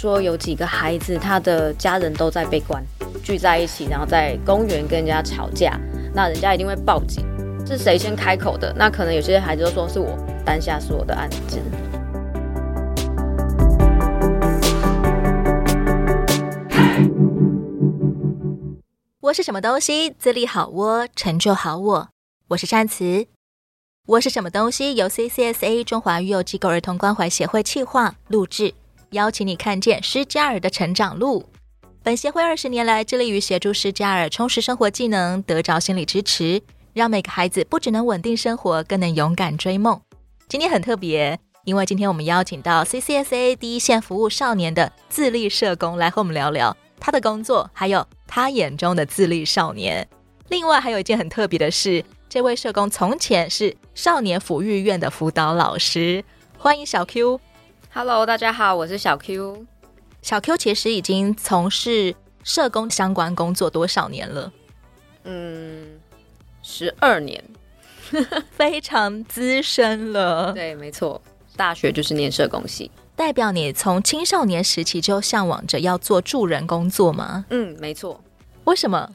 [0.00, 2.80] 说有几个孩子，他的家人都在被关，
[3.20, 5.76] 聚在一起，然后在公园跟人家吵架，
[6.14, 7.26] 那人家一定会报警。
[7.66, 8.72] 是谁先开口的？
[8.78, 11.58] 那可能有些孩子都说是我担下所有的案子。
[19.22, 20.10] 窝是什么东西？
[20.10, 22.08] 自立好窝，成就好我。
[22.50, 23.26] 我是善慈。
[24.06, 24.94] 窝是什么东西？
[24.94, 28.74] 由 CCSA 中华育幼机构儿童关怀协会企划录制，
[29.10, 31.48] 邀请你看见施加尔的成长路。
[32.02, 36.62] 本协会二十年来致力于协助施加尔充实生活技能，得着心理支持。
[36.94, 40.00] 让每个孩子不只能稳定生活，更能勇敢追梦。
[40.48, 50.08] 今天很特别，因为今天我们邀请到 CCSA 第一线服务少年的自立社工来和我们聊聊他的工作，还有他眼中的自立少年。
[50.48, 56.24] 另外还有一件很特别的事，这位社工从前是少年抚育院的辅导老师。
[56.56, 57.38] 欢迎小 Q。
[57.98, 59.66] Hello，大家好，我是小 Q。
[60.22, 64.52] 小 Q 其实已经从事社工相关工作多少年了？
[65.24, 65.98] 嗯。
[66.62, 67.42] 十二年，
[68.52, 70.52] 非常资深了。
[70.52, 71.20] 对，没错，
[71.56, 72.88] 大学就是念社工系。
[73.16, 77.46] 代表你从青少年时期就向往着要做助人工作吗？
[77.50, 78.20] 嗯，没错。
[78.62, 79.12] 为什么？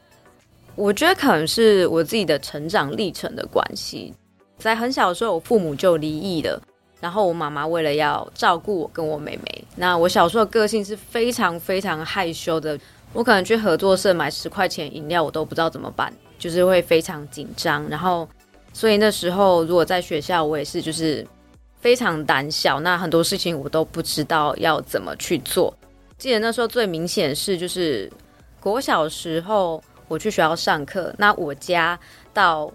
[0.76, 4.14] 我觉得可能是我自己的成长历程的关系。
[4.58, 6.62] 在很小的时候，我父母就离异了，
[7.04, 12.80] 然后我妈妈为了要照顾我跟我妹妹，那我小时候个性是非常非常害羞的。
[13.12, 16.12] 我可能去合作社买十块钱饮料，我都不知道怎么办。
[16.40, 18.28] 就是会非常紧张，然后，
[18.72, 21.28] 所以那时候如果在学校，我也是就是
[21.82, 25.74] 非常胆小，那很多事情我都不知道要怎么去做。
[26.18, 28.10] 记得那时候最明显是，就是
[28.62, 32.00] 国小时候我去学校上课，那我家
[32.34, 32.72] 到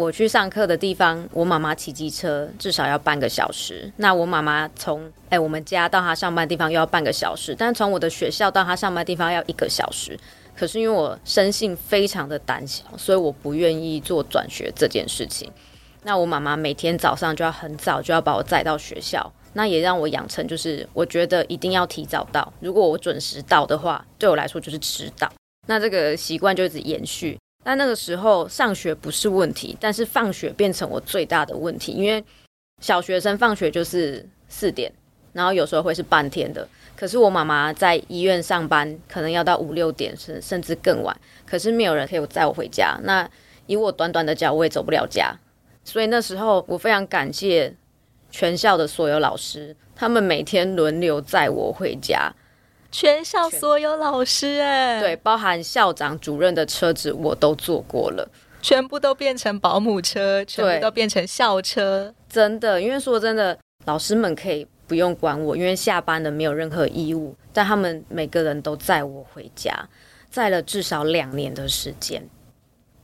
[0.00, 10.18] 我去上课的地方，我妈妈骑机车至少要半个小时，那我妈妈从哎我们家到她上班的地方又要半个小时，但从我的学校到她上班的地方要一个小时。
[10.56, 15.52] 可是因为我生性非常的胆小，所以我不愿意做转学这件事情。
[16.02, 22.50] 那我妈妈每天早上就要很早就要把我载到学校，那也让我养成就是我觉得一定要提早到。
[22.60, 25.30] 如果我准时到的话，对我来说就是迟到。
[25.66, 27.38] 那这个习惯就一直延续。
[27.62, 32.24] 但那个时候上学不是问题，但是放学变成我最大的问题，因为
[32.80, 34.90] 小学生放学就是四点，
[35.32, 36.66] 然后有时候会是半天的。
[36.96, 41.16] 可是我妈妈在医院上班，可能要到五六点，甚甚至更晚。
[41.46, 42.98] 可是没有人可以载我回家。
[43.04, 43.28] 那
[43.66, 45.34] 以我短短的脚，我也走不了家。
[45.84, 47.74] 所以那时候我非常感谢
[48.30, 52.30] 全校的所有老师，他们每天轮流载我回家。
[52.90, 58.28] 全校所有老师，哎，对，包含校长、主任的车子我都坐过了，
[58.60, 62.14] 全部都变成保姆车，全部都变成校车。
[62.28, 64.66] 真的，因为说真的，老师们可以。
[64.90, 67.32] 不用管我，因为下班了没有任何义务。
[67.52, 69.72] 但他们每个人都载我回家，
[70.28, 72.20] 载了至少两年的时间。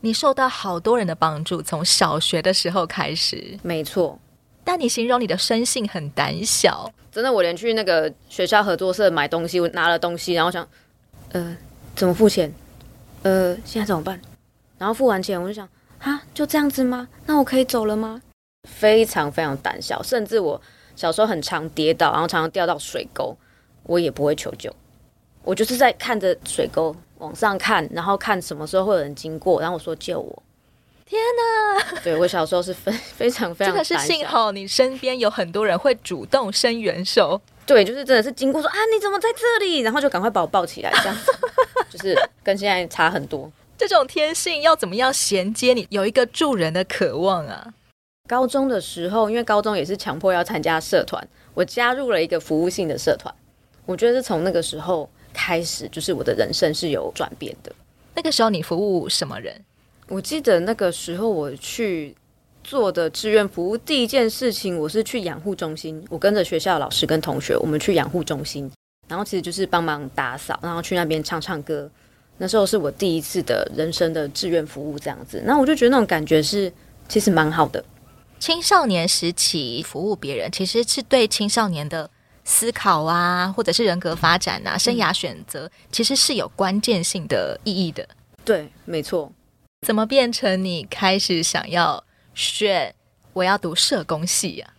[0.00, 3.56] 你受到好多人的帮助，从小学的时候开始。
[3.62, 4.18] 没错，
[4.66, 7.32] 但你形容你的生性很胆小，真的。
[7.32, 10.66] 我连去那个学校合作社买东西，我拿了东西，然后想，
[11.30, 11.56] 呃，
[11.94, 12.52] 怎么付钱？
[13.22, 14.20] 呃，现在怎么办？
[14.76, 15.68] 然后付完钱，我就想，
[16.00, 17.06] 啊，就这样子吗？
[17.26, 18.20] 那我可以走了吗？
[18.68, 20.60] 非常非常胆小，甚至我。
[20.96, 23.36] 小时候很常跌倒，然后常常掉到水沟，
[23.82, 24.74] 我也不会求救，
[25.44, 30.42] 我就是在看着水沟往上看，然后看什么时候会有人经过，然后我说救我。
[31.08, 32.00] 天哪！
[32.02, 37.40] 对，我小时候是非非常非常，真的是幸好你身边有很多人会主动伸援手。
[37.64, 39.78] 对，就是真的是经过说啊，你怎么在这里？
[39.78, 41.32] 然后就赶快把我抱起来，这样子
[41.88, 43.50] 就是跟现在差很多。
[43.78, 45.86] 这种天性要怎么样衔接你？
[45.90, 47.72] 有一个助人的渴望啊。
[48.28, 51.24] 高中的时候，因为高中也是强迫要参加社团，
[51.54, 53.32] 我加入了一个服务性的社团。
[53.84, 57.70] 我觉得是从那个时候开始，就是我的人生是有转变的。
[58.14, 59.64] 那个时候你服务什么人？
[60.08, 62.14] 我记得那个时候我去
[62.62, 66.04] 做的志愿服务，第一件事情我是去养护中心。
[66.08, 68.70] 我跟着学校老师跟同学，我们去养护中心，
[69.08, 71.90] 然后其实就是帮忙打扫，然后去那边唱唱歌。
[72.38, 75.42] 那时候是我第一次的人生的志愿服务，这样子。
[75.44, 76.72] 那我就觉得那种感觉是
[77.08, 77.82] 其实蛮好的。
[78.38, 82.08] 青少年时期服务别人，其实是对青少年的
[82.44, 88.06] 思考啊，或者是人格发展啊、生涯选择，其实是有关键性的意义的。
[88.44, 89.32] 对，没错。
[89.80, 92.94] 怎么变成你开始想要选
[93.32, 94.72] 我要读社工系啊？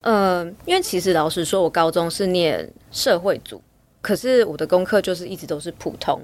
[0.00, 3.62] 嗯、因为其实老实说，我高中是念社会组，
[4.00, 6.20] 可是我的功课就是一直都是普通，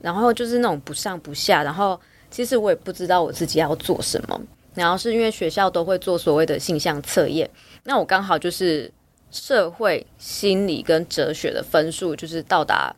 [0.00, 4.40] 然后就是那种不上不下，然后其实我也不知道我自己要做什么。
[4.74, 7.48] 然后是因为学校都会做所谓的性向测验，
[7.84, 8.90] 那我刚好就是
[9.30, 12.92] 社会、心理跟哲学的分数就是到达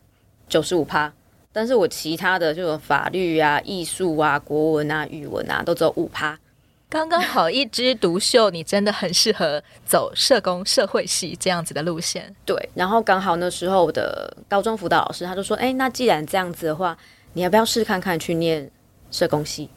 [0.49, 1.13] 九十五趴，
[1.57, 6.39] 但是我其他的这种法律啊、艺术啊、国文啊、语文啊，都只有五趴。
[6.87, 12.31] 刚刚好一枝独秀，你真的很适合走社工社会系这样子的路线。
[12.45, 16.95] 对，然后刚好那时候我的高中辅导老师他就说：“哎，那既然这样子的话，
[17.33, 18.71] 你要不要试看看去念
[19.11, 19.71] 社工系？”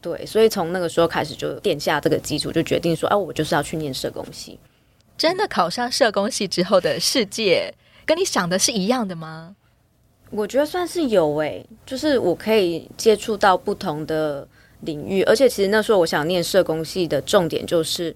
[0.00, 4.58] 对，所以从那个时候开始就奠下这个基础，就决定说：“哎，我就是要去念社工系。”
[5.18, 7.74] 真的考上社工系之后的世界，
[8.06, 9.56] 跟你想的是一样的吗？
[10.30, 14.46] 我觉得算是有诶、就是我可以接触到不同的。
[14.82, 18.14] 领域，而且其实那时候我想念社工系的重点就是，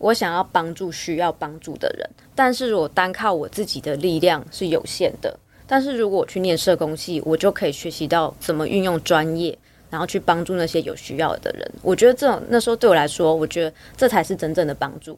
[0.00, 2.10] 我想要帮助需要帮助的人。
[2.34, 9.56] 但是如果单靠我自己的力量是有限的，但是如果我去念社工系，我就可以学习到怎么运用专业，
[9.90, 11.70] 然后去帮助那些有需要的人。
[11.82, 15.16] 我觉得这种那时候对我来说，我觉得这才是真正的帮助。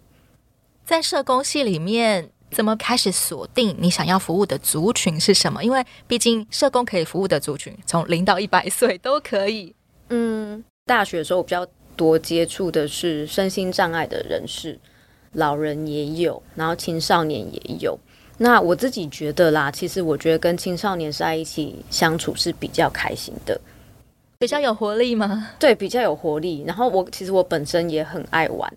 [0.85, 5.63] 在社工系里面，怎么开始锁定你想要服务的族群是什么？
[5.63, 9.75] 因为毕竟社工可以服务的族群从零到一百岁都可以。
[10.09, 10.65] 嗯。
[10.87, 11.67] 大学的时候，我比较
[11.97, 14.79] 多接触的是身心障碍的人士，
[15.33, 17.99] 老人也有，然后青少年也有。
[18.37, 23.59] 那我自己觉得啦，其实我觉得跟青少年在一起相处是比较开心的，
[24.39, 25.53] 比较有活力吗？
[25.59, 26.63] 对，比较有活力。
[26.67, 28.71] 然后我其实我本身也很爱玩，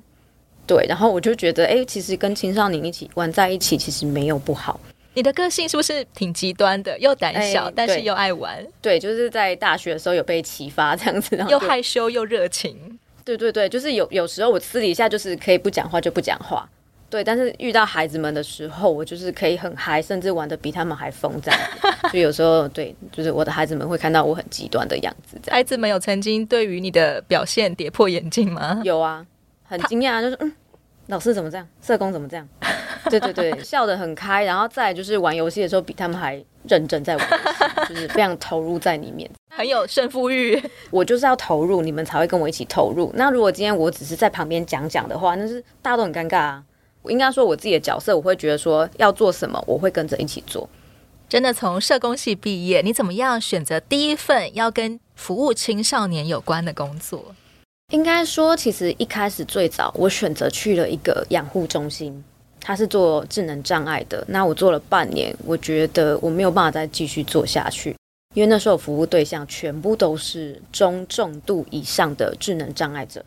[0.67, 4.79] 对，然后我就觉得，哎，其实跟青少年一起玩在一起，其实没有不好。
[5.13, 6.99] 你的个性是不是挺极端的？
[6.99, 8.63] 又胆小，欸、但是又爱玩。
[8.81, 12.75] 对，就是在大学的时候有被启发这样子，然后又害羞又热情。
[13.25, 16.69] 对对对，就是有有时候我私底下就是可以不讲话就不讲话。
[17.09, 21.87] 对，但是遇到孩子们的时候，我就是可以很嗨，甚至玩的比他们还疯这样子。
[22.11, 25.37] 就有时候对，就是我的孩子们会看到我很极端的样子。
[25.49, 28.81] 孩子们有曾经对于你的表现跌破眼镜吗？
[28.83, 29.25] 有啊，
[29.67, 30.51] 很惊讶，就是嗯，
[31.07, 31.67] 老师怎么这样？
[31.81, 32.47] 社工怎么这样？
[33.09, 40.61] 对对对，笑得很开，然后再就是玩游戏的时候比他们还认真在玩游戏， 就是非常投入在里面，很有胜负欲。
[40.91, 43.11] 我就是要投入，你们才会跟我一起投入。
[43.15, 46.63] 那如果今天我只是在旁边讲讲的话，那是大家都很尴尬啊。
[47.01, 50.67] 我应该说我自己的角色，我会觉得说要做什么，我会跟着一起做。
[51.29, 57.33] 真的从社工系毕业，你怎么样选择第一份要跟服务青少年有关的工作？
[57.93, 62.21] 应该说，其实一开始最早我选择去了一个养护中心。
[62.59, 67.95] 他是做智能障碍的，那我做了半年，我觉得我没有办法再继续做下去，
[68.33, 73.23] 因为那时候服务对象全部都是中重度以上的智能障碍者。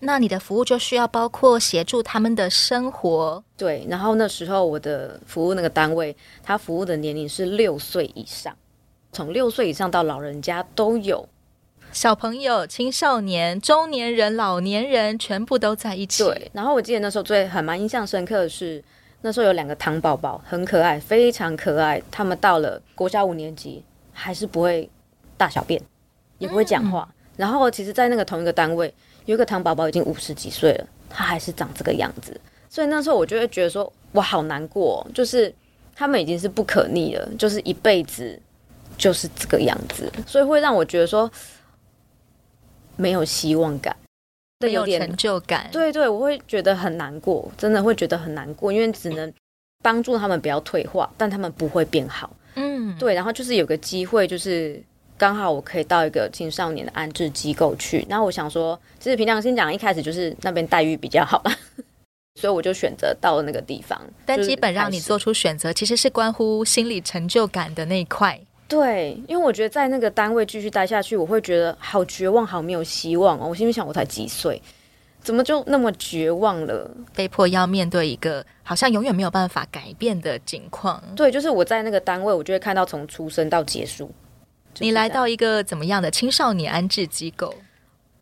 [0.00, 3.44] 那你的服务就需要包括协助他们的生活。
[3.58, 8.56] 对，然后那时候我的服务那个单位，他服务的年龄是六岁以上，
[9.12, 11.28] 从六岁以上到老人家都有。
[11.92, 16.22] 小朋友、青少年、中年人、老年人，全部都在一起。
[16.22, 18.82] 对，然后我记得那时候最很蛮印象深刻的是，
[19.22, 22.00] 那时候有两个糖宝宝，很可爱，非常可爱。
[22.10, 23.82] 他们到了国小五年级，
[24.12, 24.88] 还是不会
[25.36, 25.80] 大小便，
[26.38, 27.08] 也不会讲话。
[27.10, 28.92] 嗯、然后其实，在那个同一个单位，
[29.24, 32.38] 有一个糖宝宝已经五十几岁了，他还是长这个样子。
[32.68, 35.52] 所以那时候我就会觉得说，我好难过，就是
[35.96, 38.38] 他们已经是不可逆了，就是一辈子
[38.96, 41.28] 就是这个样子，所以会让我觉得说。
[42.98, 43.96] 没有希望感，
[44.58, 45.70] 没有成就感。
[45.72, 49.32] 对对，我会觉得很难过，真的会觉得很难过，因为只能
[49.82, 52.28] 帮助他们不要退化，但他们不会变好。
[52.56, 53.14] 嗯，对。
[53.14, 54.82] 然后就是有个机会，就是
[55.16, 58.04] 刚好我可以到一个青少年的安置机构去。
[58.08, 61.40] 然后我想说，其实平常心讲，一开始就是那边待遇比较好，
[62.40, 64.00] 所以我就选择到了那个地方。
[64.26, 68.40] 但基本让你做出选择，其实是关乎心理成就感的那一块。
[68.68, 73.46] 对，因为我觉得在那个单位继续待下去，我会觉得好绝望，好没有希望哦。
[73.48, 74.60] 我心里想，我才几岁，
[75.22, 76.90] 怎么就那么绝望了？
[77.14, 81.02] 被迫要面对一个好像永远没有办法改变的境况。
[81.16, 84.12] 对，就是我在那个单位，我就会看到从出生到结束。
[84.80, 87.54] 你来到一个怎么样的青少年安置机构？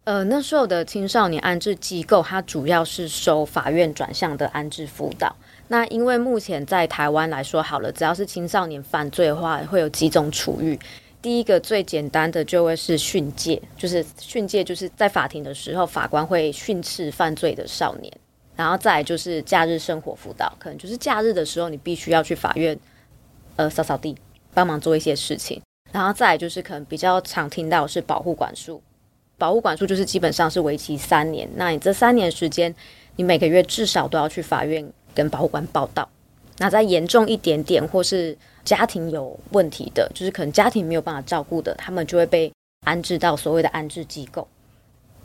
[0.04, 5.34] 呃，那时候的青少年安置机构，它主要是收法院转向的安置辅导。
[5.68, 10.78] 那因为目前在台湾来说好了，只要是青少年犯罪的话，会有几种处遇。
[11.20, 18.12] 第一个最简单的就会是训诫，就是训诫，就是在法庭的时候，法官会训斥犯罪的少年。
[18.54, 22.78] 然后再来就是假日生活辅导，可能就是假日的时候，你必须要去法院，
[23.56, 24.16] 呃，扫扫地，
[24.54, 25.61] 帮忙做一些事情。
[25.92, 28.80] 然后再来就是可能比较常听到是保护管束，
[29.37, 31.49] 保护管束就是基本上是为期三年。
[31.56, 32.73] 那你这三年时间，
[33.16, 34.88] 你每个月至少都要去法院。
[35.16, 36.08] 跟保护官报到，
[36.58, 42.52] 那再严重一点点，或是家庭有问题的，就是可能家庭没有办法照顾的，他们就会被
[42.85, 44.46] 安置到所谓的安置机构。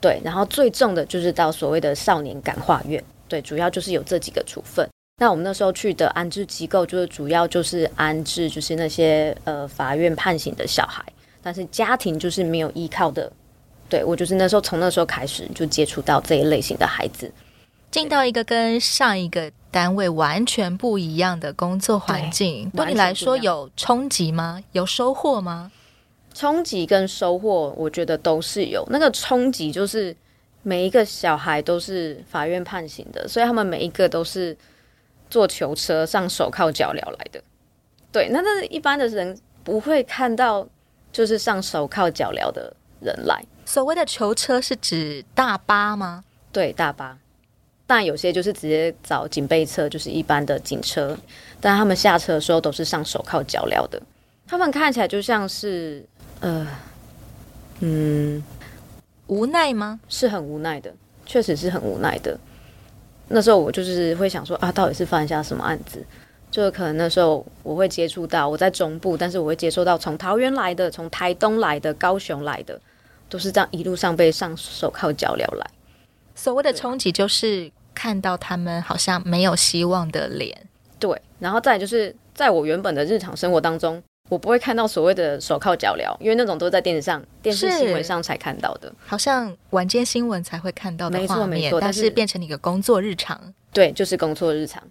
[0.00, 3.00] 对，然后最重的就是到所谓的少年感化院。
[3.28, 4.88] 对，主要就是有这几个处分。
[5.20, 11.04] 那我们那时候去的安置机构，就是主要就是安置就是那些呃法院判刑的小孩，
[11.40, 13.32] 但是家庭就是没有依靠的。
[13.88, 17.30] 对，我就是那时候从那时候开始就接触到这一类型的孩子，
[17.90, 24.62] 进到一个跟上一个单位完全不一样的工作环境，对，对你来说有冲击吗？
[24.72, 25.72] 有收获吗？
[26.34, 28.86] 冲击跟收获，我觉得都是有。
[28.90, 30.14] 那个冲击就是
[30.62, 34.56] 每一个小孩都是法院判刑的，所以他们每一个都是
[35.30, 37.42] 坐囚车上手铐脚镣来的。
[38.12, 40.66] 对，那但是一般的人不会看到，
[41.10, 43.42] 就是上手铐脚镣的人来。
[43.64, 46.24] 所谓的囚车是指大巴吗？
[46.52, 47.18] 对，大巴。
[47.94, 51.14] 但有些就是直接找警备车，就是一般的警车。
[51.60, 54.00] 但他们下车的时候都是上手铐脚镣的。
[54.46, 56.02] 他们看起来就像是，
[56.40, 56.66] 呃，
[57.80, 58.42] 嗯，
[59.26, 60.00] 无奈吗？
[60.08, 60.90] 是很无奈的，
[61.26, 62.34] 确实是很无奈的。
[63.28, 66.02] 那时候我就是会想说啊，到底是犯下什么案子？
[66.50, 72.80] 就可能那时候我会接触到我在中部，但是我会接触到从桃园来的、从台东来的、高雄来的。
[73.28, 75.66] 都是这样一路上被上手铐脚镣来，
[76.34, 80.56] 所谓的冲击就是看到他们好像没有希望的脸，
[80.98, 81.20] 对。
[81.38, 91.80] 然后再就是在我原本的日常生活当中，我不会看到所谓的手铐脚镣，因为那种都是在电视上、电视新闻上才看到的，好像晚间新闻才会看到的画面，没错没错。
[91.80, 94.82] 但是变成你的工作日常，对，就是工作日常。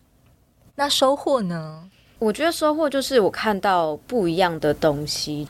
[0.75, 1.89] 那收获呢？
[2.19, 5.47] 我觉得收获就是我看到不一样的东西。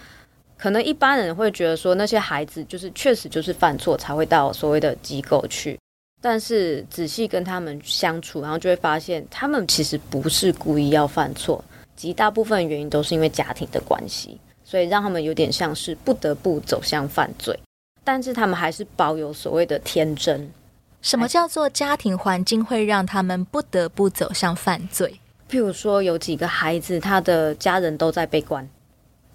[0.58, 5.78] 可能一般人会觉得说，那些孩子就是确实就是犯错才会到所谓的机构去，
[6.22, 11.64] 但是仔细跟他们相处，然后就会发现他们其实不是故意要犯错，
[11.96, 17.60] 极大部分原因都是因为家庭的关系，所以让他们有点像是不得不走向犯罪，
[18.04, 20.48] 但是他们还是保有所谓的天真。
[21.02, 25.20] 什么叫做家庭环境会让他们不得不走向犯罪？
[25.50, 28.70] 譬如说有几个孩子，他的家人都在被关。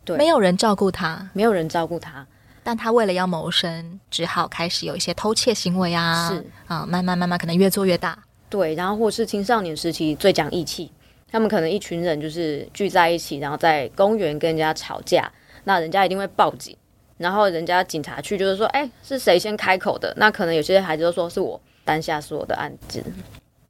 [0.04, 2.24] 对，没有人照顾他，没有人照顾他，
[2.66, 8.18] 但他为了要谋生，只好开始有一些偷窃行为啊，是啊，慢慢慢慢可能越做越大。
[8.50, 10.90] 对，然后或是青少年时期最讲义气，
[11.30, 15.30] 他们可能一群人就是聚在一起，然后在公园跟人家吵架，
[15.62, 16.76] 那人家一定会报警，
[17.18, 20.12] 然后人家警察去就是说，哎，是谁先开口的？
[20.16, 23.00] 那可能有些孩子都说是我担下所有的案子，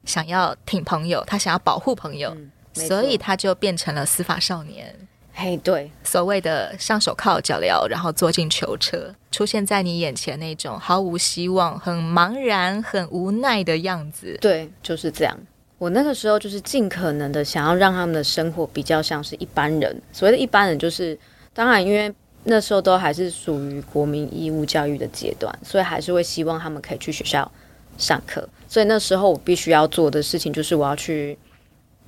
[0.06, 4.96] 想要挺朋友，他想要保护朋友，嗯，所以他就变成了司法少年。
[5.38, 14.38] 嘿，对，所谓的上手铐脚镣，然后坐进囚车，出现在你眼前那种毫无希望、很茫然、很无奈的样子。
[14.40, 15.38] 对，就是这样。
[15.76, 20.00] 我那个时候就是尽可能的想要让他们的生活比较像是一般人。
[20.10, 21.16] 所谓的一般人，就是
[21.52, 22.10] 当然，因为
[22.44, 27.52] 那时候都还是属于国民义务教育的阶段，所以还是会希望他们可以去学校
[27.98, 28.48] 上课。
[28.66, 31.38] 所以那时候我必须要做的事情就是我要去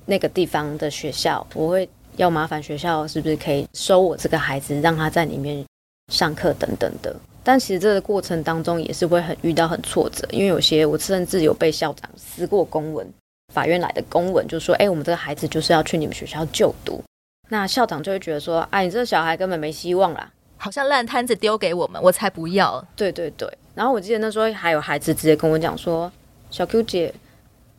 [0.07, 1.87] 那个地方的学校，我会。
[2.19, 5.65] 要麻烦学校是不是可以收我这个孩子，让他在里面
[6.11, 7.15] 上课等等的。
[7.41, 13.07] 但其实这个过程当中也是会很遇到很挫折，因为有些我甚至有被校长撕过公文，
[13.53, 17.01] 法院来的公文就说：“哎，我们这个孩子就是要去你们学校就读。”
[17.47, 23.49] 那校长就会觉得说：“哎，你这个小孩根本没希望啦，好像烂摊子丢给我们，我才不要。”对对对。
[23.73, 26.11] 然后我记得那时候还有孩子直接跟我讲说
[26.51, 27.13] ：“小 Q 姐。”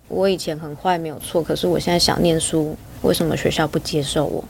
[0.08, 4.44] 我以前很坏没有错，可是我现在想念书，为什么学校不接受我？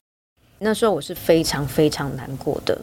[0.59, 2.80] 那时候我是非常非常难过的。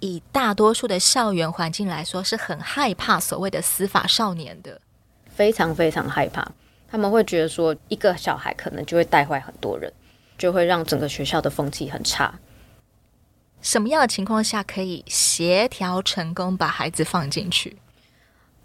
[0.00, 4.80] 以大多数的校园环境来说，是很害怕所谓的司法少年的，
[5.28, 6.46] 非常非常害怕。
[6.88, 9.92] 他们会觉得说，一个小孩可能就会带坏很多人，
[10.36, 12.38] 就会让整个学校的风气很差。
[13.62, 17.78] 什么样的情况下可以协调成功把孩子放进去？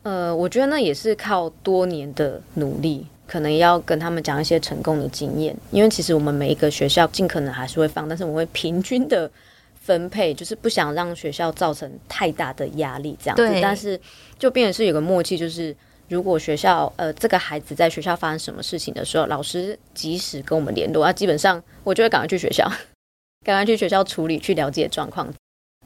[0.03, 5.56] 呃，我觉得那也是靠多年的努力，可能要跟他们讲一些成功的经验。
[5.72, 9.32] 因为其实我们每一个学校尽可能还是会放，但是我们会平均的
[9.80, 13.60] 分配，就是不想让学校造成太大的压力这样子。
[13.62, 13.98] 但是
[14.38, 15.74] 就变成是有个默契，就是
[16.10, 22.70] 如果学校呃这个孩子在学校发生什么事情的时候，老师及时跟我们联络，啊，基本上我就会赶快去学校，
[23.48, 25.34] 赶快去学校处理，去了解状况。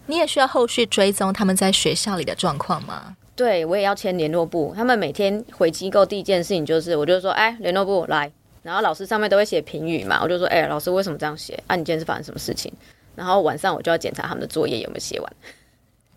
[0.08, 3.16] 你也需要后续追踪他们在学校里的状况吗？
[3.36, 4.74] 对，我也要签联络簿。
[4.74, 8.32] 他们每天回机构第一件事情就是，我就说，哎，联络簿来。
[8.63, 11.62] 然后老师上面都会写评语嘛，我就说，哎，老师为什么这样写？
[11.68, 12.72] 啊，你今天是发生什么事情？
[13.13, 15.34] 然后晚上我就要检查他们的作业有没有写完。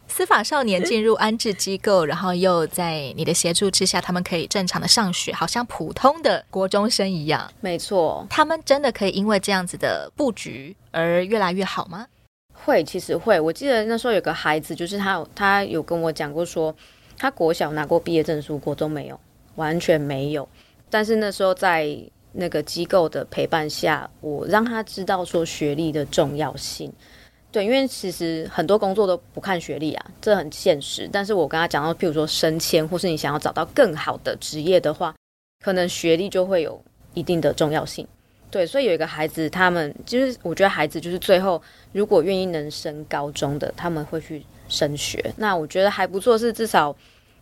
[0.07, 7.53] 司法少年进入安置机构，然后又在你的协助之下，他们可以正常的上学，好像普通的国中生一样。
[7.61, 12.07] 没错，他们真的可以因为这样子的布局而越来越好吗？
[12.55, 13.39] 会，其实会。
[13.39, 16.75] 我记得那时候有个孩子，就是他有他有跟我讲过说。
[17.19, 19.19] 他国小拿过毕业证书，国中没有，
[19.57, 20.49] 完全没有。
[20.89, 21.95] 但是那时候在
[22.33, 26.93] 那个机构的陪伴下，我让他知道说学历的重要性。
[27.51, 31.09] 对，因为其实很多工作都不看学历啊，这很现实。
[31.11, 35.15] 但是我跟他讲到，譬如说升迁，或是你想要找到更好的职业的话，
[35.65, 36.81] 可能学历就会有
[37.15, 38.07] 一定的重要性。
[38.51, 41.61] 对，所以有一个孩子，他们就是我觉得孩子就是最后
[41.93, 45.33] 如果愿意能升高中的，他们会去升学。
[45.37, 46.95] 那我觉得还不错，是至少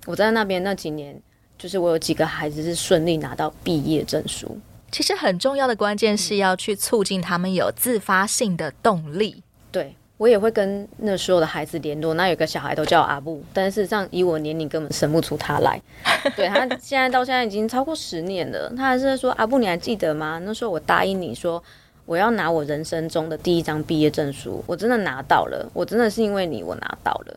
[0.06, 1.20] 我在那边那几年，
[1.58, 4.58] 就是我有几个孩子是顺利拿到毕业证书。
[4.92, 9.42] 其实很重要的关键是要去促进他们有自发性的动力。
[9.70, 12.14] 对，我也会跟那所有的孩子联络。
[12.14, 15.82] 那有个小孩都叫阿布，但是这样以我年龄根本生不出他来。
[16.36, 20.40] 对，他现在到现在已经超过十年了，他还是说阿布，你还记得吗？
[20.44, 21.62] 那时候我答应你说
[22.06, 27.36] 我要拿我人生中的第一张毕业证书，我真的拿到了，我真的是因为你我拿到了。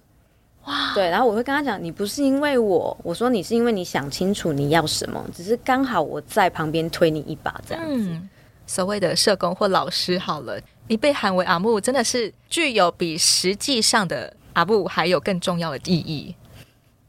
[0.65, 8.09] 哇，对，然后我会跟他讲，你不是因为我，我说你是因为你想清楚你要什么，只是刚好我在旁边推你一把这样子。
[8.11, 8.29] 嗯，
[8.67, 10.59] 所谓的社工或老师好了。
[10.87, 16.35] 你被喊为阿木，真的是具有比实际上的阿木还有更重要的意义。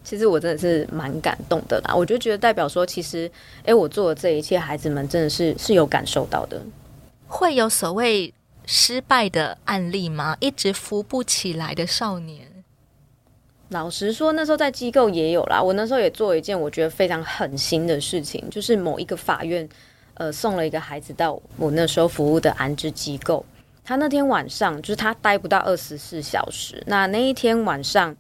[0.05, 3.31] 其实我真的是蛮感动的啦，我就觉得代表说，其实，
[3.65, 6.61] 诶，我做的这一切，孩子们真的是是有感受到的。
[7.31, 8.35] 会有所谓
[8.67, 10.37] 失败的案例吗？
[10.41, 12.49] 一直扶不起来的少年？
[13.69, 15.63] 老实说，那时候在机构也有啦。
[15.63, 19.67] 我那时候也做一件我觉得非常狠心的事情，就是某一个法院，
[20.15, 23.47] 呃，送了一个孩子到我那时候服务的安置机构。
[23.85, 26.83] 他那天晚上就是他待不到二十四小时。
[26.87, 28.15] 那那一天晚上，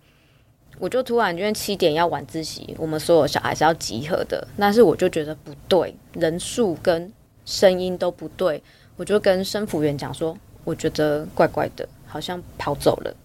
[0.79, 4.47] 我就突然因为七点要晚自习，我们所有小孩是要集合的。
[4.57, 7.13] 但是我就觉得不对，人数跟
[7.45, 8.63] 声音都不对。
[9.01, 13.17] 我就跟生辅员讲说，我觉得怪怪的，好像跑走了。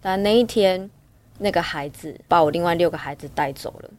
[0.00, 0.88] 但那一天，
[1.38, 3.90] 那个孩子把我另外六个孩子带走了。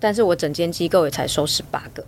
[0.00, 2.04] 但是我整间机构也才收十八个，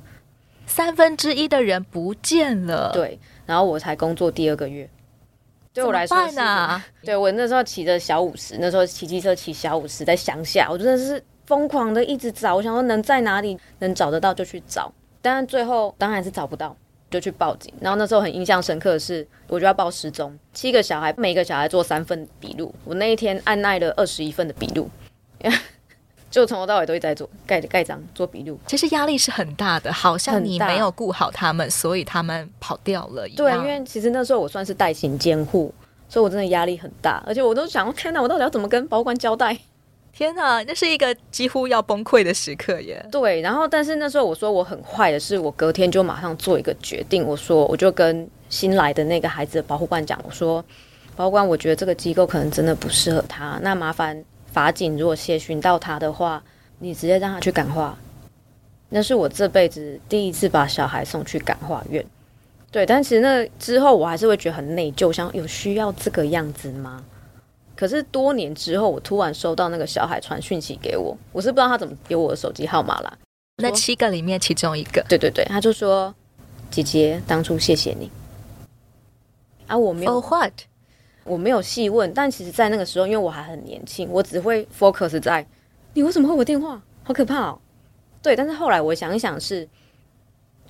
[0.66, 2.90] 三分之一的人不见了。
[2.92, 3.16] 对。
[3.46, 4.90] 然后我才工作第二个月，
[5.72, 14.92] 对我来说是，呢对我那时候骑着小五十，那时候骑机车骑小五十，在乡下，我真的是疯狂的一直找，我想说能在哪里能找得到就去找，
[15.22, 16.76] 但是最后当然是找不到，
[17.10, 17.72] 就去报警。
[17.80, 24.88] 然后那时候很印象深刻的是，我就要报失踪，七个小孩，每个小孩做三份笔录，我那一天按捺了二十一份的笔录。
[26.30, 33.36] 就从头到尾都一直在做盖盖章、做笔录，其实压力是很大的，好像你没有顾好他们，所以他们跑掉了一样。
[33.36, 35.74] 对，因为其实那时候我算是代行监护，
[36.08, 39.58] 所以我真的压力很大，而且我都想，天哪，我到底要怎么跟保管交代？
[40.20, 43.02] 天哪，那是一个几乎要崩溃的时刻耶。
[43.10, 50.62] 对，然后但是那时候我说我很坏的是，我隔天就马上做一个决定，我说我就跟新来的那个孩子的保护官讲，我说
[51.16, 54.22] 保护官，我觉得这个机构可能真的不适合他，那麻烦。
[54.52, 56.42] 法警如果协寻到他的话，
[56.80, 57.96] 你直接让他去感化。
[58.90, 62.04] 那是我这辈子第一次把小孩送去感化院。
[62.70, 67.02] 对，但其实那之后我还是会觉得很内疚，想有需要这个样子吗？
[67.80, 73.18] 可是多年之后，我突然收到那个小孩传讯息给我，我是不知道他怎么有我的手机号码啦。
[73.56, 76.14] 那七个里面其中一个，对对对，他就说
[76.70, 78.10] ：“姐姐，当初谢谢你。”
[79.66, 80.20] 啊，我没有。
[80.20, 80.52] For what?
[81.24, 85.46] 我没有细问，但其实，在那个时候，因为我还很年轻，我只会 focus 在
[85.94, 87.58] 你为什么会我电话，好可怕哦。
[88.20, 89.68] 对，但是后来我想一想是，是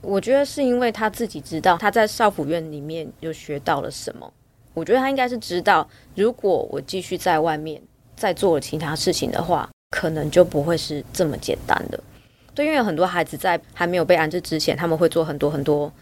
[0.00, 4.32] 我觉得是因为他自己知道他在少府院里面又学到了什么。
[4.74, 7.80] 我觉得他应该是知道，如果我继续在外面
[8.16, 11.98] 再做其他事情的话，可能就不会是这么简单的。
[12.54, 15.92] 对，因为有很多孩子在还没有被安置之前，他们会做很多很多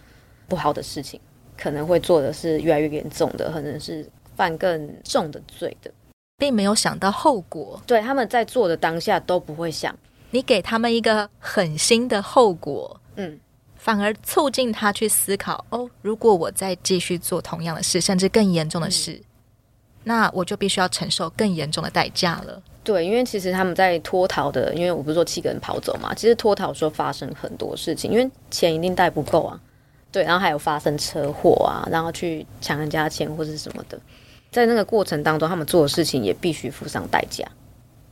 [0.48, 1.20] 不好的事情，
[1.56, 4.08] 可能会做的是越来越严重的，可能是。
[4.38, 5.90] 犯更重的罪的，
[6.36, 7.82] 并没有想到后果。
[7.84, 9.92] 对，他们在做的当下都不会想，
[10.30, 13.36] 你给他们一个狠心的后果，嗯，
[13.88, 19.24] 反而促进他去思考：哦，如果我再继续做同样的事，甚至更严重的事，嗯，
[20.04, 22.62] 那我就必须要承受更严重的代价了。
[22.84, 29.58] 对，因为其实他们在脱逃的，因为我不是说七个人跑走嘛，其实脱逃时候发生很多事情，因为钱一定带不够啊。
[30.12, 33.98] 对，然后还有发生车祸啊，然后去抢人家钱或者是什么的。
[34.52, 37.42] 在那个过程当中，他们做的事情也必须付上代价。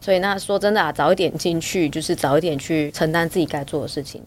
[0.01, 4.23] 所以，那说真的啊，早一点进去，就是早一点去承担自己该做的事情。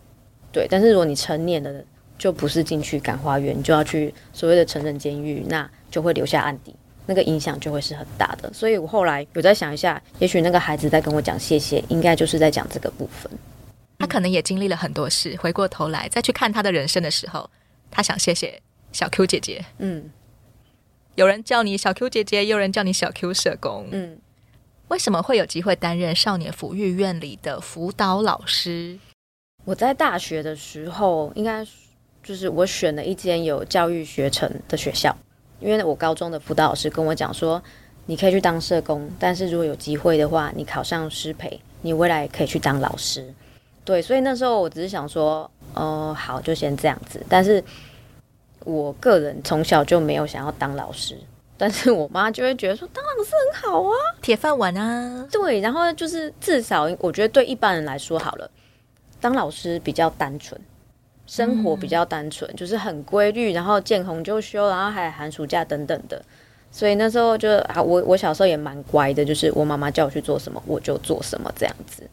[0.52, 1.84] 对，但是如果你成年了，
[2.18, 8.52] 就不是进去感化院，你就要去所谓的成人监狱，那就会留下案底，那个影响就会是很大的。
[8.54, 13.32] 所以我后来有在想一下，也许那个孩子在跟我讲谢谢，应该就是在讲这个部分。
[14.00, 17.50] 他可能也经历了很多事，回过头来再去看他的人生的时候，
[17.92, 19.66] 他想谢谢小 Q 姐姐。
[19.78, 20.10] 嗯。
[21.16, 23.88] 有人叫你小 Q 姐姐，有人叫你小 Q 社工。
[23.92, 24.18] 嗯，
[24.88, 28.98] 为什么会有机会担任少年抚育院里的辅导老师？
[29.66, 31.66] 我在大学的时候，应该
[32.24, 35.16] 就是我选了一间有教育学程的学校，
[35.60, 37.62] 因为我高中的辅导老师跟我讲说，
[38.06, 43.34] 你可以去当社工，但是如果有机会的话，你考上师培，你未来可以去当老师。
[43.86, 47.24] 对，所以那时候我只是想说，哦、呃，好，就先这样子。
[47.30, 47.64] 但是
[48.66, 51.18] 我个人从小就没有想要当老师，
[51.58, 55.28] 但是我妈就会觉得说，当老师很好啊，铁饭碗啊。
[55.32, 58.50] 对，然后就是至少我觉得对一般人来说好了，
[59.22, 60.60] 当老师比较单纯，
[61.26, 66.22] 生活比较单纯，嗯、就是很规律，然后见红就休，然后还有寒暑假等等的。
[66.72, 72.04] 所以那时候就啊，我我小时候也蛮乖的，就是我妈妈叫我去做什么，我就做什么这样子。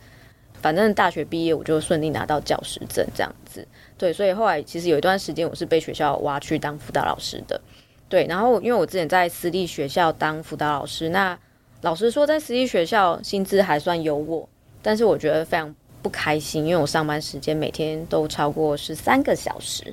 [0.62, 3.66] 反正大学毕业我就顺利拿到教师证，这样子。
[3.98, 7.60] 对，所以后来其实有一段时间我是被学校挖去当辅导老师的。
[8.08, 11.38] 对，然后因为我之前在私立学校当辅导老师，那
[11.82, 14.46] 老实说在私立学校薪资还算优渥，
[14.80, 15.72] 但是我觉得非常
[16.06, 19.92] 不开心，因为我上班时间每天都超过十三个小时，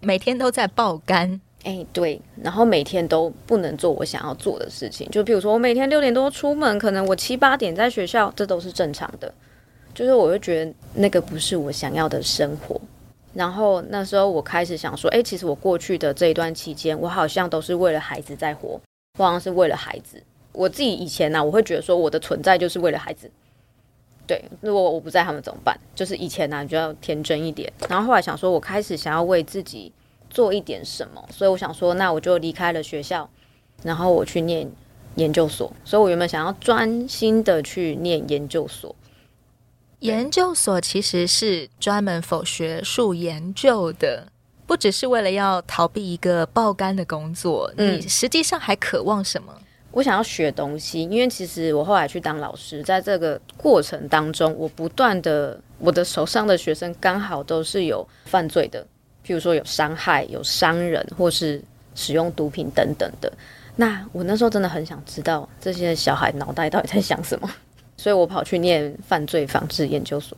[0.00, 1.40] 每天都在爆肝。
[1.62, 9.32] 哎，对，然后每天都不能做我想要做的事情，就比如说我每天六点多出门，可能我七八点在学校，这都是正常的。
[9.94, 12.78] 就是我会觉得那个不是我想要的生活，
[13.32, 18.78] 然后那时候我开始想说，哎，其实我过去的这一段期间，我好像都是为了孩子在活，
[19.18, 20.22] 我好像是为了孩子。
[20.52, 23.30] 我自己以前呢、啊，我会觉得说我的存在就是为了孩子。
[24.26, 25.78] 对，如果我不在，他们怎么办？
[25.94, 27.70] 就是以前呢、啊，就要天真一点。
[27.88, 29.92] 然后后来想说，我开始想要为自己
[30.30, 33.28] 做一点什么，所以我想说，那我就离开了学校，
[33.82, 34.66] 然后我去念
[35.16, 35.70] 研究所。
[35.84, 38.94] 所以我原本想要专心的去念研究所。
[40.00, 44.28] 研究所其实是专门 for 学术研究的，
[44.66, 47.72] 不只是为了要逃避一个爆肝的工作。
[47.76, 49.54] 嗯，你实际上还渴望什么？
[49.94, 58.84] 我想要学东西，因为其实我后来去当老师，在这个过程当中，我不断的，我的手上的学生刚好都是有犯罪的，
[59.24, 61.62] 譬如说有伤害、有伤人，或是
[61.94, 63.32] 使用毒品等等的。
[63.76, 67.48] 那我那时候真的很想知道这些小孩脑袋到底在想什么。
[67.96, 70.36] 所以我跑去念犯罪防治研究所，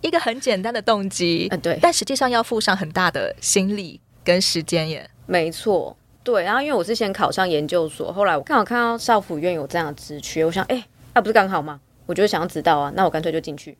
[0.00, 5.10] 一个很简单的动机，嗯，对，但实际上要付上很大的心力跟时间耶。
[5.26, 6.42] 没错，对。
[6.42, 10.84] 然后因为我是先考上研究所，后来我刚好看到少府院有这样的职缺，我想，哎，
[11.14, 11.78] 那不是刚好吗？
[12.06, 13.78] 我就想要知道啊，那我干脆就进去，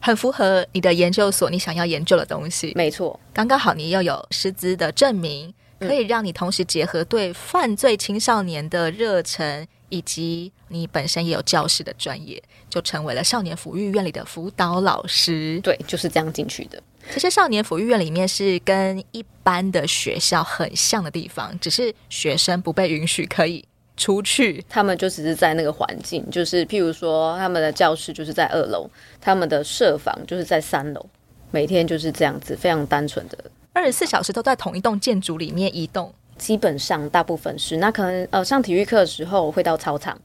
[0.00, 2.72] 很符合你的研究所你想要研究的东西。
[2.74, 9.66] 没错，刚刚好你又有师资的证明，可以让你同时结合对犯罪青少年的热忱。
[9.90, 15.60] 以及你本身也有教师的专业，就成为了少年抚育院里的辅导老师。
[15.62, 16.82] 对，就是这样进去的。
[17.12, 23.64] 其实少年抚育院里面是跟一般的学校很像的地方，只是学生不被允许可以
[23.96, 28.90] 出去，他们就只是在那个环境，就是譬如说他们的教室就是在二楼，
[29.20, 31.06] 他们的设房就是在三楼，
[31.50, 33.38] 每天就是这样子，非常单纯的，
[33.72, 36.12] 二十四小时都在同一栋建筑里面移动。
[36.36, 40.20] 基本上大部分是，那可能呃上体育课的时候会到操场，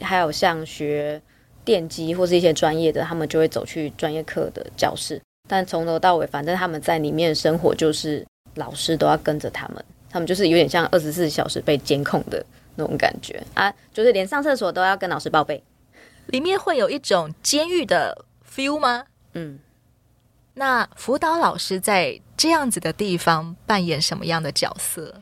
[0.00, 1.20] 还有像学
[1.64, 5.20] 电机或是一些专业的，他们就会走去专业课的教室。
[5.50, 12.44] 但从头到尾，反正他们在里面生活就是老师都要跟着他们，他们就是有点像二十四小时被监控的
[12.76, 15.60] 那种感觉啊，就是连上厕所都要跟老师报备。
[16.28, 19.04] 里面会有一种监狱的 feel 吗？
[19.32, 19.58] 嗯，
[20.54, 25.12] 那辅导老师在这样子的地方扮演什么样的角色？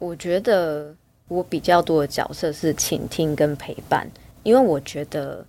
[0.00, 0.92] 我觉得
[1.28, 4.10] 我比较多的角色是倾听跟陪伴，
[4.42, 5.46] 因为我觉得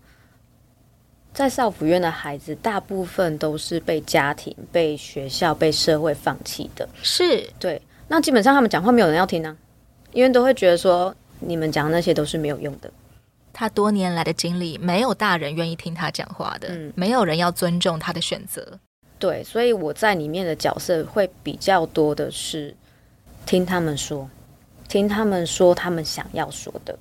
[1.34, 7.82] 在少府院的孩子大部分都是被家庭、被学校、被社会放弃的，是对。
[8.08, 9.58] 那基本上他们讲话没有人要听呢、啊，
[10.12, 12.92] 因为都会觉得说你们讲的那些都是没有用的。
[13.52, 18.80] 他多年来的经历，没有大人愿意听他讲话的，嗯，没有人要尊重他的选择。
[19.18, 22.76] 对，所以我在里面的角色会比较多的是
[23.46, 24.30] 听他们说。
[24.90, 26.96] 听他们说他们想要说的，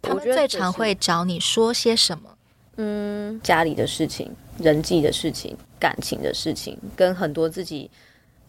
[0.00, 2.30] 他们最常会找你说些什么？
[2.80, 7.90] 嗯，家里的事情、人际的事情、感情的事情，跟很多自己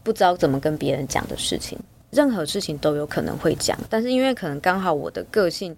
[0.04, 1.78] 不知道怎么跟别人讲的事情，
[2.12, 3.76] 任何事情都有可能会讲。
[3.90, 5.76] 但是因为可能刚好我的个性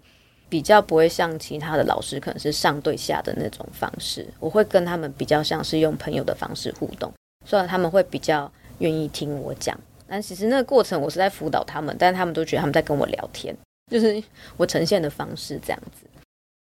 [0.49, 7.09] 比较不会像其他的老师，可能是上对下的那种方式，我会跟他们比较像是用朋友的方式互动，
[7.45, 9.79] 所以他们会比较愿意听我讲。
[10.07, 13.55] 但其实那个过程，我是在辅导他们，但他们都觉得他们在跟我聊天，
[13.89, 14.21] 就是
[14.57, 16.05] 我呈现的方式这样子。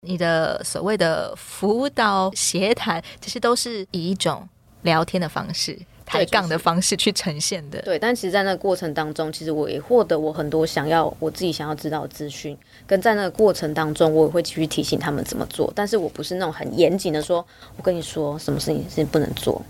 [0.02, 4.48] 你的所谓的辅导协谈，其实都是以一种
[4.82, 7.82] 聊天的方式、抬杠的方式去呈现的。
[7.82, 15.70] 对，但其实，在那个过程当中，其实我也获得我很多想要我自己想要知道的资讯，跟在那个过程当中，我也会继续提醒他们怎么做。
[15.76, 19.60] 但是我不是那种很严谨的说，我跟你说什么事情是不能做。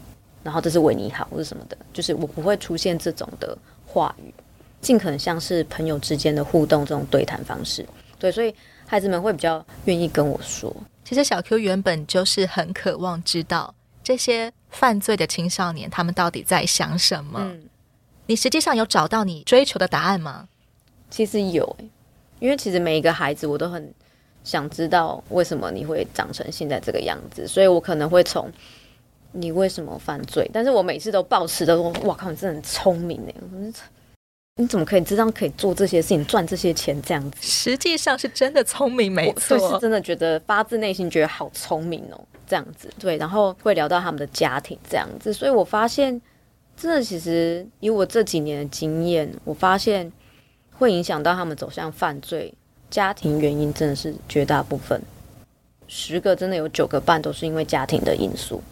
[0.44, 4.32] 然后这是为你好或者什么的，就是我不会出现这种的话语，
[4.80, 7.84] 尽可能像是朋友之间的互动这种对谈方式。
[8.18, 8.54] 对，所以
[8.90, 10.74] 孩子们会比较愿意跟我说。
[11.04, 13.72] 其实小 Q 原本就是很渴望知道
[14.02, 17.38] 这些犯罪的青少年他们到底在想什么。
[17.40, 17.62] 嗯，
[18.26, 20.48] 你实际上有找到你追求的答案吗？
[21.08, 21.88] 其实有诶，
[22.40, 23.94] 因为其实每一个孩子我都很
[24.42, 28.52] 想知道为什么你会长成现在这个样子，所以我可能会从。
[29.32, 30.50] 你为什么犯罪？
[30.52, 33.34] 但是我每次都抱持的说：“哇靠，你真的很聪明哎！
[34.60, 43.16] 你怎么可以知道可以做这些事情，赚这些钱这样子？”实际上是真的聪明，没错，是真的觉得发自内心觉得好聪明哦，这样子对。
[43.16, 46.20] 然后会聊到他们的家庭这样子，所以我发现，
[46.76, 50.12] 真的其实以我这几年的经验，我发现
[50.78, 52.52] 会影响到他们走向犯罪，
[52.90, 55.00] 家庭原因真的是绝大部分，
[55.86, 58.62] 十个真的有九个半都是因为家庭的因素。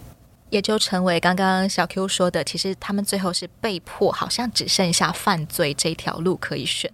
[0.50, 6.90] 也就成为刚刚小 Q 说的，其实他们最后是被迫，好像只剩下犯罪这条路可以选。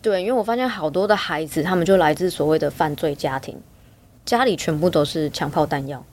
[0.00, 3.60] 对，因为我发现好多的孩子，他们就来自所谓的犯罪家庭，
[4.24, 6.04] 家里全部都是枪炮弹药，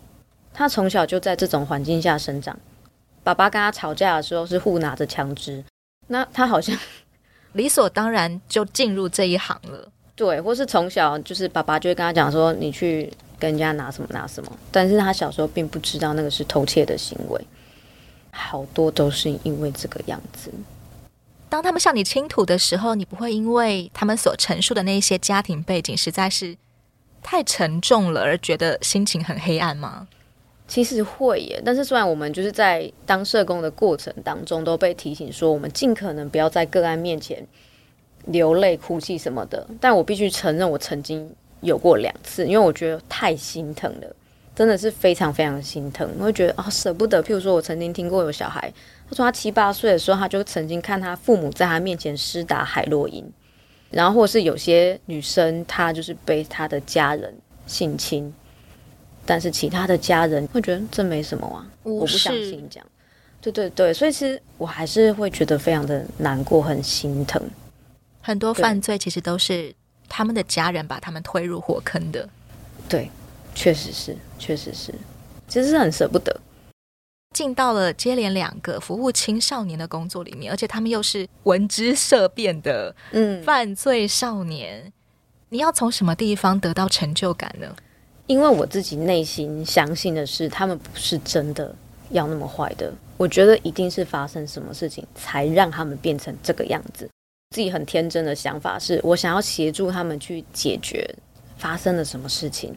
[0.54, 2.58] 他从小就在这种环境下生长。
[3.24, 5.64] 爸爸跟他吵架的时候是互拿着枪支，
[6.08, 6.78] 那他好像
[7.54, 9.92] 理所当然就进入这一行了。
[10.22, 17.44] 对，或是从小就是爸爸就会跟他讲说：“你去。”跟人家拿什么拿什么，但是他小时候并不知道那个是偷窃的行为，
[18.30, 20.52] 好多都是因为这个样子。
[21.50, 26.56] 当他们向你倾吐的时候，你不会因为他们所陈述的那些家庭背景实在是
[27.24, 30.08] 太沉重了而觉得心情很黑暗吗？
[30.68, 37.44] 其实会耶，但是虽然我们就是在当社工的过程当中都被提醒说，我们尽可能不要在个案面前
[38.26, 41.30] 流泪、哭泣什么的，但我必须承认，我曾经。
[41.62, 44.16] 有过两次，因为我觉得太心疼了，
[44.56, 46.10] 真的是非常非常心疼。
[46.18, 47.22] 我会觉得啊、哦，舍不得。
[47.24, 48.62] 譬如说，我曾经听过有小孩，
[49.08, 53.24] 他说他七八岁的时候，他就曾经看他父母在他面前施打海洛因，
[53.92, 57.32] 然后或是有些女生，她就是被她的家人
[57.68, 58.34] 性侵，
[59.24, 62.88] 但是其他的家人会觉得这没什么啊，我不相信这样。
[63.40, 67.40] 对对对，所以其实我还是会觉得非常的难过，很心疼。
[68.22, 69.76] 很多犯罪其实都是。
[70.14, 72.28] 他们的家人把他们推入火坑的，
[72.90, 73.10] 对，
[73.56, 74.94] 确实是，确实是，
[75.48, 76.38] 其实是很舍不得。
[77.34, 84.94] 进到了接连两个服务青少年的工作里面，而且他们又是闻之色变的，嗯，犯罪少年，嗯，
[85.48, 87.74] 你要从什么地方得到成就感呢？
[88.28, 91.74] 因为我自己内心相信的是，他们不是真的
[92.10, 92.94] 要那么坏的。
[93.16, 97.10] 我觉得一定是发生什么事情，才让他们变成这个样子。
[97.52, 101.08] 自己很天真的想法是，我想要协助他们去解决
[101.58, 102.76] 发生了什么事情。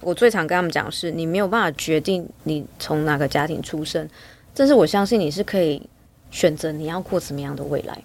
[0.00, 4.08] 我最常跟他们讲是，你没有办法决定你从哪个家庭出生，
[4.54, 5.82] 但是我相信你是可以
[6.30, 8.02] 选择你要过什么样的未来。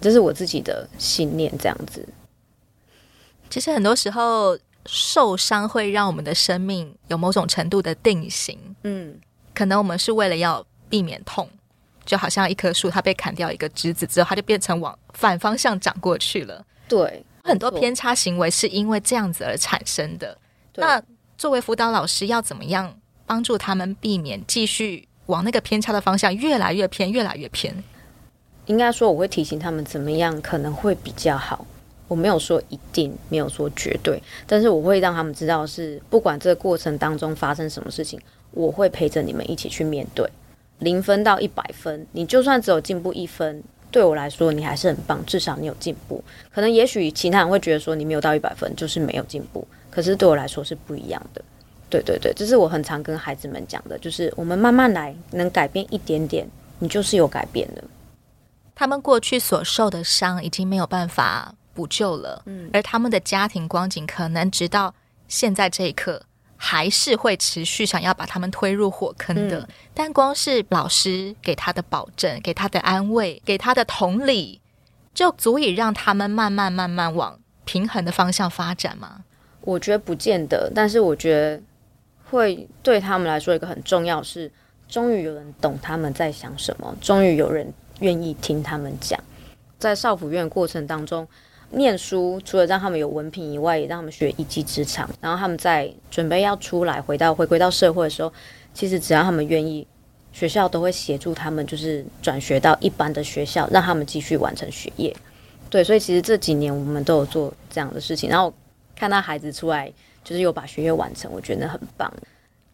[0.00, 2.06] 这是我自己的信念，这样子。
[3.48, 8.58] 其实很多时候受伤会让我们的生命有某种程度的定型。
[8.82, 9.16] 嗯，
[9.54, 11.48] 可能我们是为了要避免痛。
[12.06, 16.64] 就好像一棵树，它被砍掉一个枝子之后，它就变成往反方向长过去了。
[16.88, 20.38] 对，很多偏差行为是因为这样子而产生的。
[20.76, 21.02] 那
[21.36, 27.74] 作为辅导老师，要怎么样帮助他们避免继续往那个偏差的方向越来越偏，越来越偏？
[28.66, 31.66] 应该说，我会提醒他们怎么样可能会比较好。
[32.08, 38.20] 我没有说一定，没有说绝对，但是我会让他们知道是，不管这个过程当中发生什么事情，
[38.52, 40.24] 我会陪着你们一起去面对。
[40.78, 46.22] 零分到一百分，你就算只有进步一分，对我来说你还是很棒，至少你有进步。
[46.52, 51.42] 可能也许其他人会觉得说你没有到一百分就是没有进步，可是对我来说是不一样的。
[51.88, 56.46] 对对对，这是我很常跟孩子们讲的，就是我们慢慢来，能改变一点点，
[56.80, 57.84] 你就是有改变的。
[58.74, 64.92] 他们过去所受的伤已经没有办法补救了，嗯，而他们的家庭光景可能直到
[65.28, 66.20] 现在这一刻。
[66.56, 74.60] 还是会持续想要把他们推入火坑的，嗯、但光是老师给他的保证、给他的安慰、给他的同理，
[75.14, 79.24] 就足以让他们慢慢慢慢往平衡的方向发展吗？
[79.60, 81.62] 我觉得不见得，但是我觉得
[82.30, 84.50] 会对他们来说一个很重要是，
[84.88, 89.18] 终于有人懂他们在想什么，终于有人愿意听他们讲，
[89.78, 91.28] 在少府院过程当中。
[91.70, 95.08] 念书除了让他们有文凭以外，也让他们学一技之长。
[95.20, 98.32] 然后他们在准备要出来回到回归到社会的时候，
[98.72, 99.86] 其实只要他们愿意，
[100.32, 105.14] 学校都会协助他们，就是转学到一般的学校，让他们继续完成学业。
[105.68, 108.30] 对，所以其实这几年我们都有做这样的事情。
[108.30, 108.52] 然后
[108.94, 112.12] 看到孩子出来，就是有把学业完成，我觉得很棒。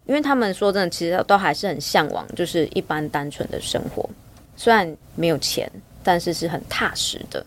[0.04, 4.08] 因为他们说真的，其实都还是很向往，就是一般单纯的生活，
[4.56, 5.70] 虽然没有钱，
[6.02, 7.44] 但是是很踏实的。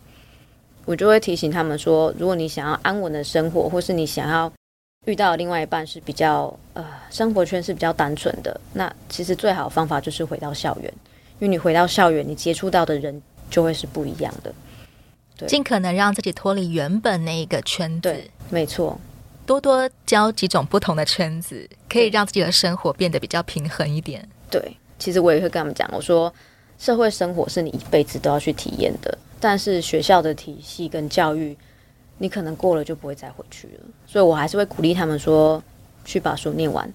[0.86, 4.52] 我就会提醒他们说，如果你想要安稳的生活，或是你想要
[5.06, 10.94] 遇到另外一半是比较呃生活圈是比较单纯的，那其实最好的方法就是回到校园，
[11.40, 14.54] 因为你回到校园，你接触到的人就会是不一样的。
[15.38, 18.02] 对，尽可能让自己脱离原本那一个圈子。
[18.02, 19.00] 对，没错。
[19.46, 24.28] 多多交几种不同的圈子，可以让自己的生活变得比较平衡一点。
[24.50, 26.34] 对，其实我也会跟他们讲，我说
[26.80, 29.16] 社会生活是你一辈子都要去体验的，
[29.48, 31.56] 但是学校的体系跟教育，
[32.18, 33.84] 你可能过了就不会再回去了。
[34.08, 35.62] 所以我还是会鼓励他们说，
[36.04, 36.92] 去把书念完。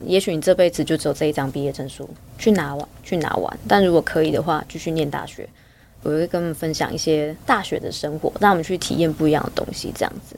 [0.00, 3.56] 也许你这辈子就只有这一张毕业证书，去拿完，去拿完。
[3.68, 5.48] 但如果可以的话，继续念大学。
[6.02, 10.34] 我会跟他们分享一些大学的生活，让他们去体验不一样的东西，这样子。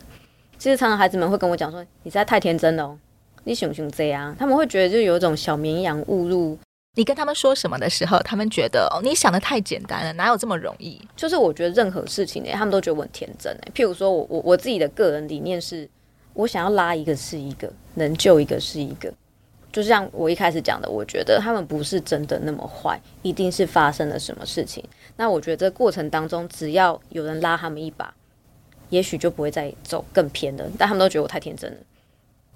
[0.58, 2.98] 其实常常孩子们会跟我讲说：“你实在太天真了哦，
[3.44, 6.58] 你熊熊这样。”他们会觉得就有一种小绵羊误入。
[6.94, 11.00] 你跟他们说什么的时候，他们觉得哦，你想的太简单了，哪有这么容易？
[11.16, 13.56] 就是我觉得任何事情呢，他们都觉得我很天真。
[13.74, 15.88] 譬如说我我我自己的个人理念是，
[16.34, 19.12] 我想要拉一个是一个，能救一个是一个。
[19.72, 24.84] 就像我一开始讲的，我觉得他们不是真的那么坏，一定是发生了什么事情。
[25.16, 28.14] 那我觉得这过程当中，只要有人拉他们一把。
[28.90, 31.78] 也许就不会再走更偏的，但他们都觉得我太天真了。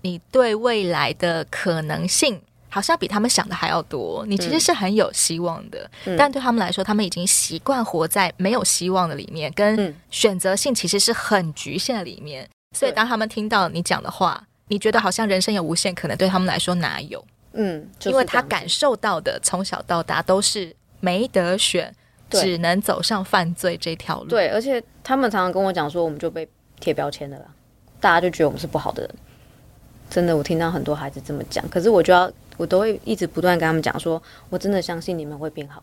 [0.02, 5.90] 你对未来的可能性好像比他们想的还要多，你其实是很有希望的。
[6.04, 12.44] 嗯、但对他们来说，他们已经习惯活在没有希望的里面，跟选择性其实是很局限的里面。
[12.44, 17.24] 嗯、所以当他们听到你讲的话，你觉得好像人生有无限可能，对他们来说哪有？
[17.52, 21.94] 嗯，因为他感受到的从小到大都是没得选。
[22.30, 24.28] 只能走上犯罪这条路。
[24.28, 26.46] 对，而且他们常常跟我讲说，我们就被
[26.78, 27.46] 贴标签的了，
[28.00, 29.14] 大家就觉得我们是不好的人。
[30.10, 35.82] 真的，我听到很多孩子这么讲，可是我就要，我都会一直不断跟他们讲说，我真的相信你们会变好。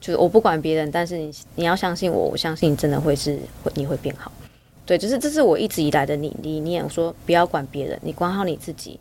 [0.00, 4.32] 就是我不管别人，但是你你要相信我，我相信你真的会是会你会变好。
[4.86, 6.82] 对，就是这是我一直以来的理理念。
[6.82, 8.98] 我说不要管别人，你管好你自己。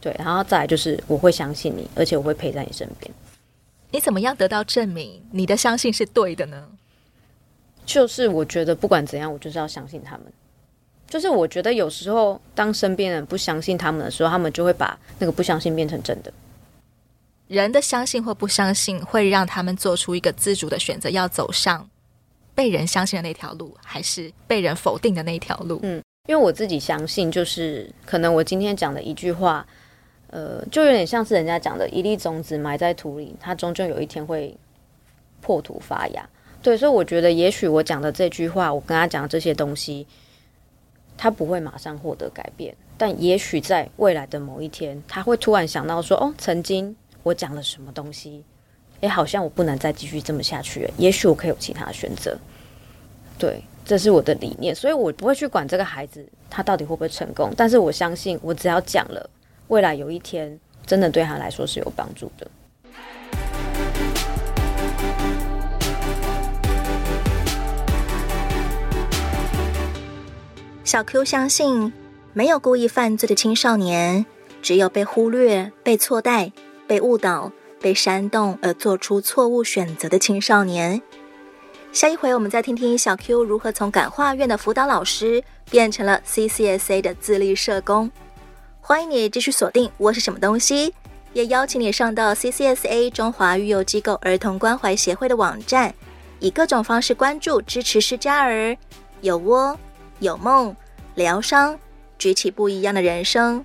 [0.00, 3.12] 对，然后再来就是我会相信你，而且我会陪在你身边。
[3.90, 5.22] 你怎么样得到证明？
[5.32, 6.68] 你的相信是对的呢？
[7.84, 10.26] 就是我觉得不管怎样，我就是要相信他们。
[11.10, 16.32] 就是我觉得有时候，当身边人不相信他们的时候，他们就会把那个不相信变成真的。
[17.48, 21.86] 人的相信或不相信，会让他们做出一个自主的选择，要走上
[22.54, 25.80] 被人相信的那条路，还是被人否定的那条路？
[25.82, 29.66] 嗯，因为我自己相信，就是可能我今天讲的一句话。
[30.32, 34.56] 呃，就有点像是人家讲的，一粒种子埋在土里，它终究有一天会
[35.40, 36.24] 破土发芽。
[36.62, 40.06] 对，所以我觉得，也许我讲的这句话，我跟他讲的这些东西，
[41.22, 48.42] 他不会马上获得改变，但也许在未来的某一天，他会突然想到说：“哦，曾经我讲了什么东西，
[49.00, 52.34] 诶，好像我不能再继续这么下去了，也许我可以有其他的选择。”
[53.38, 59.28] 对，这是我的理念，所以我不会去管这个孩子他到底会不会成功，但是我相信，我只要讲了。
[59.68, 62.46] 未来有一天，真的对他来说是有帮助的。
[70.90, 71.92] 小 Q 相信，
[72.32, 74.26] 没有故意犯罪的青少年，
[74.60, 76.50] 只有被忽略、被错待、
[76.88, 81.00] 被误导、被煽动而做出错误选择的青少年。
[81.92, 88.10] 下一回，我们再听听小 Q 如何从感化院的辅导老师，变成了 CCSA 的自立社工。
[88.80, 90.92] 欢迎你继续锁定我是什么东西，
[91.32, 95.94] 也邀请你上到 CCSA 中华育幼机构儿童关怀协会的网站，
[96.40, 98.76] 以各种方式关注支持失家儿，
[99.20, 99.78] 有窝
[100.20, 100.76] 有梦，
[101.14, 101.78] 疗伤，
[102.18, 103.64] 崛起不一样的人生。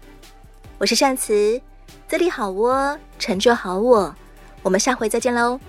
[0.78, 1.62] 我是善慈，
[2.08, 4.15] 自立好窝，成就好我，
[4.63, 5.60] 我们下回再见喽。